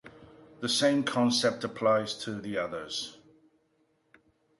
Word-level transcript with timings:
The 0.61 0.67
same 0.67 1.03
concept 1.03 1.63
applies 1.63 2.15
to 2.23 2.41
the 2.41 2.57
others. 2.57 3.19